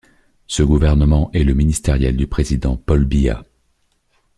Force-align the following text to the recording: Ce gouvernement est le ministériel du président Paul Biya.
Ce 0.47 0.63
gouvernement 0.63 1.29
est 1.31 1.43
le 1.43 1.53
ministériel 1.53 2.17
du 2.17 2.25
président 2.25 2.75
Paul 2.75 3.05
Biya. 3.05 3.43